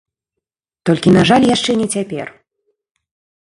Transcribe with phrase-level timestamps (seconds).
[0.91, 2.27] Толькі на жаль яшчэ не цяпер.